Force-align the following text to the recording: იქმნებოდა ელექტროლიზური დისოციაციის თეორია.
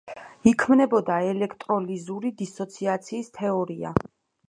იქმნებოდა 0.51 1.17
ელექტროლიზური 1.35 2.35
დისოციაციის 2.43 3.33
თეორია. 3.41 3.97